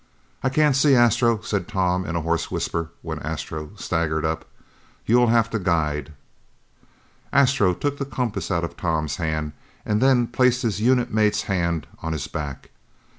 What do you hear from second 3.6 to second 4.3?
staggered